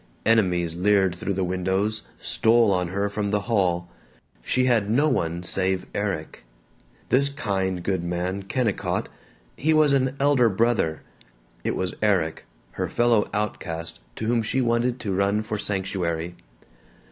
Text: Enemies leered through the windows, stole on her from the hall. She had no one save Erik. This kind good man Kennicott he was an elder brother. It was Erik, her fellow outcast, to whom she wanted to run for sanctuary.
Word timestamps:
Enemies 0.25 0.73
leered 0.75 1.13
through 1.13 1.35
the 1.35 1.43
windows, 1.43 2.01
stole 2.19 2.71
on 2.71 2.87
her 2.87 3.07
from 3.07 3.29
the 3.29 3.41
hall. 3.41 3.87
She 4.43 4.65
had 4.65 4.89
no 4.89 5.07
one 5.07 5.43
save 5.43 5.85
Erik. 5.93 6.43
This 7.09 7.29
kind 7.29 7.83
good 7.83 8.03
man 8.03 8.41
Kennicott 8.41 9.09
he 9.55 9.75
was 9.75 9.93
an 9.93 10.15
elder 10.19 10.49
brother. 10.49 11.03
It 11.63 11.75
was 11.75 11.93
Erik, 12.01 12.45
her 12.71 12.89
fellow 12.89 13.29
outcast, 13.31 13.99
to 14.15 14.25
whom 14.25 14.41
she 14.41 14.59
wanted 14.59 14.99
to 15.01 15.13
run 15.13 15.43
for 15.43 15.59
sanctuary. 15.59 16.33